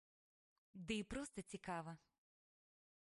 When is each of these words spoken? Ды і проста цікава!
Ды 0.87 0.97
і 1.01 1.03
проста 1.13 1.39
цікава! 1.55 1.91